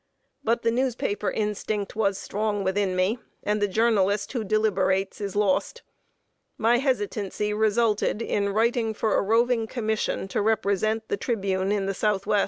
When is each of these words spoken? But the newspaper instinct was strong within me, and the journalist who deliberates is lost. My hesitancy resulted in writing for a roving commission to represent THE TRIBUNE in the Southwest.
But 0.43 0.63
the 0.63 0.71
newspaper 0.71 1.29
instinct 1.29 1.95
was 1.95 2.17
strong 2.17 2.63
within 2.63 2.95
me, 2.95 3.19
and 3.43 3.61
the 3.61 3.67
journalist 3.67 4.33
who 4.33 4.43
deliberates 4.43 5.21
is 5.21 5.35
lost. 5.35 5.83
My 6.57 6.79
hesitancy 6.79 7.53
resulted 7.53 8.19
in 8.19 8.49
writing 8.49 8.95
for 8.95 9.15
a 9.15 9.21
roving 9.21 9.67
commission 9.67 10.27
to 10.29 10.41
represent 10.41 11.07
THE 11.07 11.17
TRIBUNE 11.17 11.71
in 11.71 11.85
the 11.85 11.93
Southwest. 11.93 12.39